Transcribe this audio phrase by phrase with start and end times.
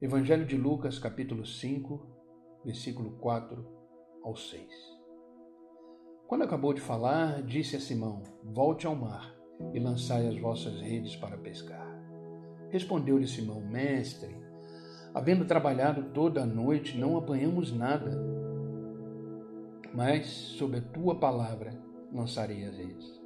[0.00, 2.06] Evangelho de Lucas, capítulo 5,
[2.64, 3.66] versículo 4
[4.22, 4.64] ao 6.
[6.28, 9.34] Quando acabou de falar, disse a Simão: Volte ao mar
[9.74, 11.84] e lançai as vossas redes para pescar.
[12.70, 14.36] Respondeu-lhe Simão: Mestre,
[15.12, 18.16] havendo trabalhado toda a noite, não apanhamos nada,
[19.92, 21.72] mas sob a tua palavra
[22.12, 23.20] lançarei as redes.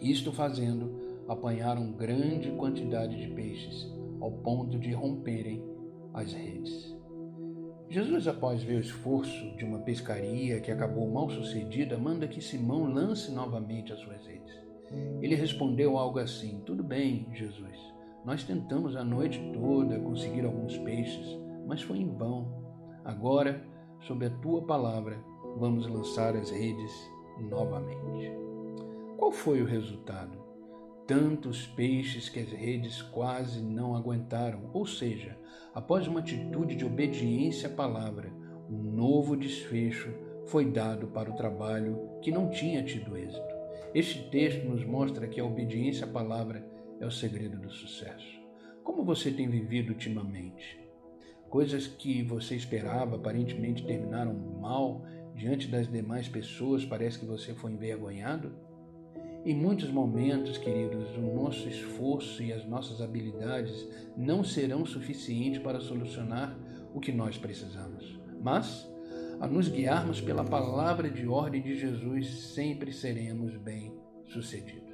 [0.00, 5.64] Isto fazendo, apanharam grande quantidade de peixes, ao ponto de romperem
[6.14, 6.96] as redes.
[7.88, 12.84] Jesus, após ver o esforço de uma pescaria que acabou mal sucedida, manda que Simão
[12.84, 14.54] lance novamente as suas redes.
[15.20, 17.76] Ele respondeu algo assim: Tudo bem, Jesus,
[18.24, 22.62] nós tentamos a noite toda conseguir alguns peixes, mas foi em vão.
[23.04, 23.66] Agora,
[24.00, 25.18] sob a tua palavra,
[25.58, 27.10] vamos lançar as redes
[27.50, 28.32] novamente.
[29.18, 30.41] Qual foi o resultado?
[31.06, 35.36] Tantos peixes que as redes quase não aguentaram, ou seja,
[35.74, 38.32] após uma atitude de obediência à palavra,
[38.70, 40.14] um novo desfecho
[40.46, 43.54] foi dado para o trabalho que não tinha tido êxito.
[43.94, 46.64] Este texto nos mostra que a obediência à palavra
[47.00, 48.40] é o segredo do sucesso.
[48.84, 50.80] Como você tem vivido ultimamente?
[51.50, 57.72] Coisas que você esperava aparentemente terminaram mal diante das demais pessoas, parece que você foi
[57.72, 58.54] envergonhado?
[59.44, 65.80] Em muitos momentos, queridos, o nosso esforço e as nossas habilidades não serão suficientes para
[65.80, 66.56] solucionar
[66.94, 68.20] o que nós precisamos.
[68.40, 68.88] Mas,
[69.40, 74.92] a nos guiarmos pela palavra de ordem de Jesus, sempre seremos bem-sucedidos.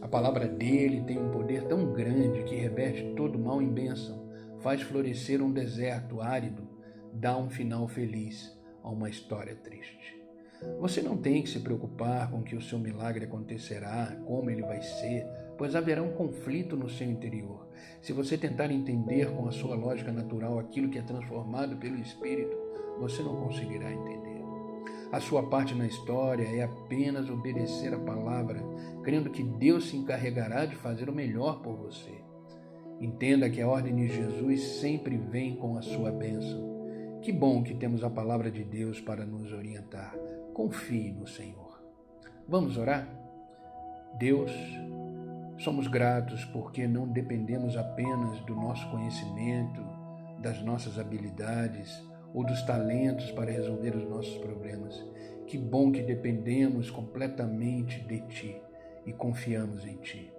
[0.00, 4.80] A palavra dele tem um poder tão grande que reverte todo mal em bênção, faz
[4.80, 6.66] florescer um deserto árido,
[7.12, 10.19] dá um final feliz a uma história triste.
[10.78, 14.82] Você não tem que se preocupar com que o seu milagre acontecerá, como ele vai
[14.82, 17.68] ser, pois haverá um conflito no seu interior.
[18.00, 22.56] Se você tentar entender com a sua lógica natural aquilo que é transformado pelo Espírito,
[22.98, 24.30] você não conseguirá entender.
[25.12, 28.62] A sua parte na história é apenas obedecer a palavra,
[29.02, 32.22] crendo que Deus se encarregará de fazer o melhor por você.
[33.00, 37.18] Entenda que a ordem de Jesus sempre vem com a sua bênção.
[37.22, 40.14] Que bom que temos a palavra de Deus para nos orientar.
[40.60, 41.82] Confie no Senhor.
[42.46, 43.08] Vamos orar?
[44.18, 44.52] Deus,
[45.56, 49.82] somos gratos porque não dependemos apenas do nosso conhecimento,
[50.38, 55.02] das nossas habilidades ou dos talentos para resolver os nossos problemas.
[55.46, 58.62] Que bom que dependemos completamente de Ti
[59.06, 60.30] e confiamos em Ti.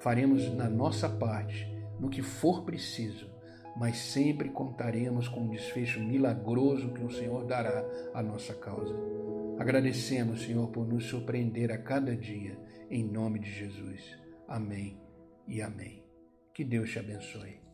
[0.00, 1.66] Faremos na nossa parte,
[1.98, 3.30] no que for preciso,
[3.74, 8.94] mas sempre contaremos com o desfecho milagroso que o Senhor dará à nossa causa.
[9.58, 12.58] Agradecemos, Senhor, por nos surpreender a cada dia,
[12.90, 14.18] em nome de Jesus.
[14.48, 15.00] Amém
[15.46, 16.04] e amém.
[16.54, 17.71] Que Deus te abençoe.